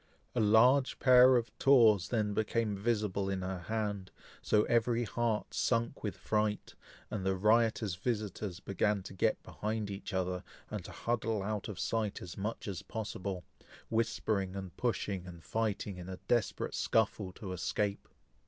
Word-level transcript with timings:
A 0.33 0.39
large 0.39 0.97
pair 0.97 1.35
of 1.35 1.55
tawse 1.59 2.07
then 2.07 2.33
became 2.33 2.75
visible 2.75 3.29
in 3.29 3.43
her 3.43 3.59
hand, 3.59 4.09
so 4.41 4.63
every 4.63 5.03
heart 5.03 5.53
sunk 5.53 6.01
with 6.03 6.17
fright, 6.17 6.73
and 7.11 7.23
the 7.23 7.35
riotous 7.35 7.93
visitors 7.93 8.59
began 8.59 9.03
to 9.03 9.13
get 9.13 9.43
behind 9.43 9.91
each 9.91 10.11
other, 10.11 10.43
and 10.71 10.83
to 10.85 10.91
huddle 10.91 11.43
out 11.43 11.67
of 11.67 11.79
sight 11.79 12.19
as 12.19 12.35
much 12.35 12.67
as 12.67 12.81
possible, 12.81 13.43
whispering 13.91 14.55
and 14.55 14.75
pushing, 14.75 15.27
and 15.27 15.43
fighting, 15.43 15.97
in 15.97 16.09
a 16.09 16.17
desperate 16.27 16.73
scuffle 16.73 17.31
to 17.33 17.53
escape. 17.53 18.07